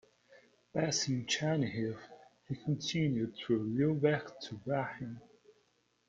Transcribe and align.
Passing 0.73 1.27
Chernihiv, 1.27 1.95
he 2.47 2.55
continued 2.55 3.35
through 3.35 3.69
Liubech 3.77 4.39
to 4.47 4.55
Brahin. 4.55 5.21